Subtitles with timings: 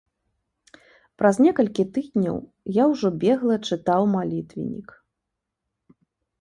[1.21, 2.37] Праз некалькі тыдняў
[2.81, 4.89] я ўжо бегла чытаў малітвеннік.